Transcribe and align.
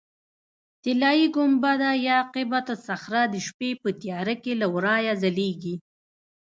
طلایي 0.83 1.27
ګنبده 1.35 1.91
یا 2.07 2.19
قبة 2.33 2.65
الصخره 2.77 3.23
د 3.29 3.35
شپې 3.47 3.69
په 3.81 3.89
تیاره 4.01 4.35
کې 4.43 4.53
له 4.61 4.67
ورایه 4.75 5.13
ځلېږي. 5.21 5.75